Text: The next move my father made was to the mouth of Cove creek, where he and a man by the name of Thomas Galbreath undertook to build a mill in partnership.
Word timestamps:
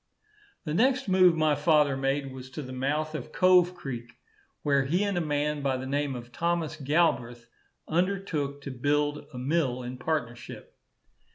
The 0.65 0.73
next 0.73 1.07
move 1.07 1.35
my 1.35 1.53
father 1.53 1.95
made 1.95 2.33
was 2.33 2.49
to 2.51 2.63
the 2.63 2.73
mouth 2.73 3.13
of 3.13 3.31
Cove 3.31 3.75
creek, 3.75 4.11
where 4.63 4.85
he 4.85 5.03
and 5.03 5.15
a 5.15 5.21
man 5.21 5.61
by 5.61 5.77
the 5.77 5.85
name 5.85 6.15
of 6.15 6.31
Thomas 6.31 6.75
Galbreath 6.75 7.45
undertook 7.87 8.61
to 8.63 8.71
build 8.71 9.27
a 9.31 9.37
mill 9.37 9.83
in 9.83 9.99
partnership. 9.99 10.75